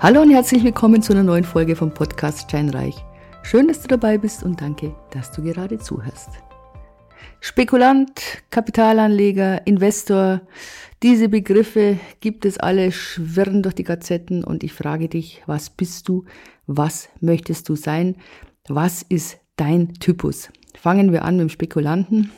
[0.00, 2.96] Hallo und herzlich willkommen zu einer neuen Folge vom Podcast Steinreich.
[3.42, 6.30] Schön, dass du dabei bist und danke, dass du gerade zuhörst.
[7.40, 10.42] Spekulant, Kapitalanleger, Investor,
[11.02, 16.08] diese Begriffe gibt es alle, schwirren durch die Gazetten und ich frage dich, was bist
[16.08, 16.24] du,
[16.66, 18.16] was möchtest du sein,
[18.68, 20.50] was ist dein Typus?
[20.74, 22.30] Fangen wir an mit dem Spekulanten.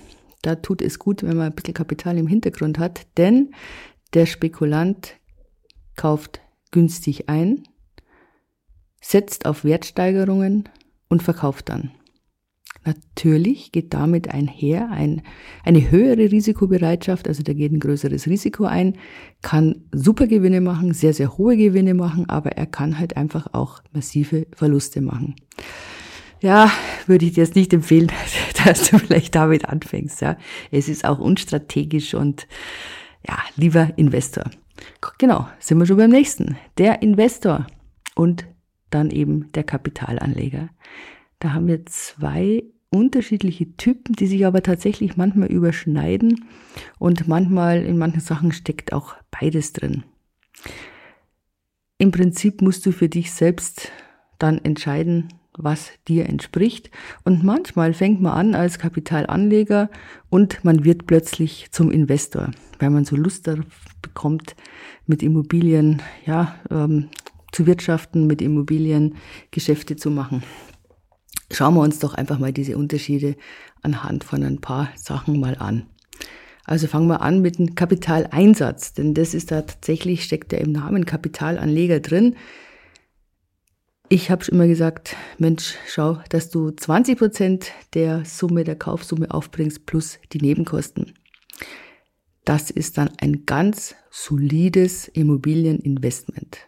[0.43, 3.55] Da tut es gut, wenn man ein bisschen Kapital im Hintergrund hat, denn
[4.15, 5.17] der Spekulant
[5.97, 6.41] kauft
[6.77, 7.63] günstig ein,
[9.01, 10.69] setzt auf Wertsteigerungen
[11.09, 11.93] und verkauft dann.
[12.85, 15.23] Natürlich geht damit einher ein,
[15.65, 18.99] eine höhere Risikobereitschaft, also der geht ein größeres Risiko ein,
[19.41, 23.81] kann super Gewinne machen, sehr, sehr hohe Gewinne machen, aber er kann halt einfach auch
[23.93, 25.35] massive Verluste machen.
[26.43, 26.71] Ja,
[27.07, 28.13] würde ich dir jetzt nicht empfehlen,
[28.67, 30.21] dass du vielleicht damit anfängst.
[30.21, 30.37] Ja,
[30.71, 32.47] es ist auch unstrategisch und
[33.27, 34.45] ja, lieber Investor.
[35.19, 36.57] Genau, sind wir schon beim nächsten.
[36.79, 37.67] Der Investor
[38.15, 38.47] und
[38.91, 40.69] dann eben der Kapitalanleger.
[41.39, 46.45] Da haben wir zwei unterschiedliche Typen, die sich aber tatsächlich manchmal überschneiden
[46.99, 50.05] und manchmal in manchen Sachen steckt auch beides drin.
[51.99, 53.91] Im Prinzip musst du für dich selbst
[54.39, 56.91] dann entscheiden, was dir entspricht.
[57.25, 59.91] Und manchmal fängt man an als Kapitalanleger
[60.29, 63.67] und man wird plötzlich zum Investor, weil man so Lust darauf
[64.03, 64.57] bekommt,
[65.07, 67.09] mit Immobilien, ja, ähm,
[67.53, 69.17] zu wirtschaften, mit Immobilien
[69.51, 70.43] Geschäfte zu machen.
[71.53, 73.37] Schauen wir uns doch einfach mal diese Unterschiede
[73.83, 75.87] anhand von ein paar Sachen mal an.
[76.65, 80.73] Also fangen wir an mit dem Kapitaleinsatz, denn das ist da tatsächlich, steckt ja im
[80.73, 82.35] Namen Kapitalanleger drin.
[84.09, 89.33] Ich habe schon immer gesagt, Mensch, schau, dass du 20 Prozent der Summe, der Kaufsumme
[89.33, 91.15] aufbringst plus die Nebenkosten.
[92.45, 96.59] Das ist dann ein ganz solides Immobilieninvestment.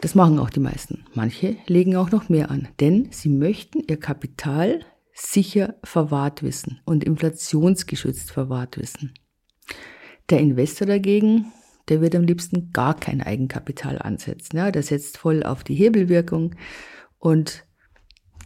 [0.00, 1.06] Das machen auch die meisten.
[1.14, 7.02] Manche legen auch noch mehr an, denn sie möchten ihr Kapital sicher verwahrt wissen und
[7.02, 9.14] inflationsgeschützt verwahrt wissen.
[10.28, 11.50] Der Investor dagegen
[11.92, 14.56] der wird am liebsten gar kein Eigenkapital ansetzen.
[14.56, 16.54] Ja, der setzt voll auf die Hebelwirkung
[17.18, 17.66] und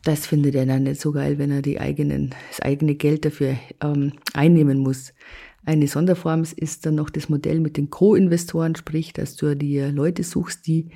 [0.02, 3.56] das findet er dann nicht so geil, wenn er die eigenen, das eigene Geld dafür
[3.80, 5.14] ähm, einnehmen muss.
[5.64, 10.24] Eine Sonderform ist dann noch das Modell mit den Co-Investoren, sprich, dass du dir Leute
[10.24, 10.90] suchst, die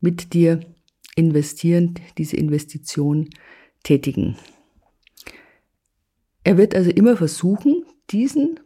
[0.00, 0.58] mit dir
[1.14, 3.30] investieren, diese Investition
[3.84, 4.36] tätigen.
[6.42, 8.58] Er wird also immer versuchen, diesen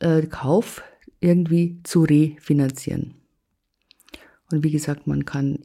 [0.00, 0.82] äh, Kauf
[1.20, 3.14] irgendwie zu refinanzieren.
[4.50, 5.58] Und wie gesagt, man kann